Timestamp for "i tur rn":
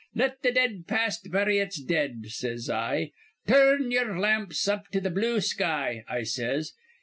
2.71-3.91